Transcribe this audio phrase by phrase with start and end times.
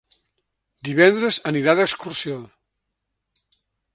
[0.87, 2.39] Divendres anirà d'excursió.